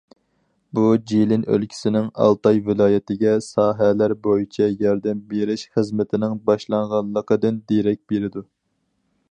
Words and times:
بۇ، 0.77 0.83
جىلىن 1.09 1.43
ئۆلكىسىنىڭ 1.55 2.07
ئالتاي 2.23 2.57
ۋىلايىتىگە 2.69 3.35
ساھەلەر 3.49 4.15
بويىچە 4.25 4.71
ياردەم 4.87 5.21
بېرىش 5.35 5.67
خىزمىتىنىڭ 5.77 6.35
باشلانغانلىقىدىن 6.51 7.63
دېرەك 7.73 8.05
بېرىدۇ. 8.15 8.47